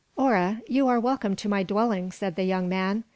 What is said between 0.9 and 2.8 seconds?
welcome to my dwelling," said the young